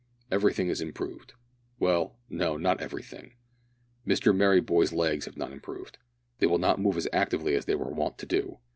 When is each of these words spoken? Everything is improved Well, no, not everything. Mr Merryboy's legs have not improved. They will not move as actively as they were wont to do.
Everything 0.31 0.67
is 0.67 0.81
improved 0.81 1.35
Well, 1.77 2.17
no, 2.27 2.57
not 2.57 2.81
everything. 2.81 3.33
Mr 4.03 4.35
Merryboy's 4.35 4.91
legs 4.91 5.25
have 5.25 5.37
not 5.37 5.51
improved. 5.51 5.99
They 6.39 6.47
will 6.47 6.57
not 6.57 6.79
move 6.81 6.97
as 6.97 7.07
actively 7.13 7.53
as 7.53 7.65
they 7.65 7.75
were 7.75 7.93
wont 7.93 8.17
to 8.17 8.25
do. 8.25 8.57